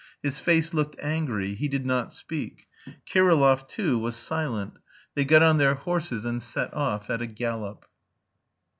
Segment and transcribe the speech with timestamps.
[0.23, 2.65] His face looked angry; he did not speak.
[3.05, 4.79] Kirillov, too, was silent.
[5.13, 7.85] They got on their horses and set off at a gallop.